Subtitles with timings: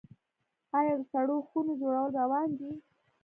[0.77, 2.71] آیا د سړو خونو جوړول روان دي؟